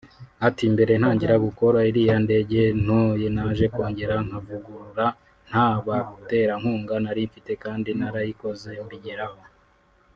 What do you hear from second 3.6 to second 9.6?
kongera nkavugurura nta baterankunga nari mfite kandi narayikoze mbigeraho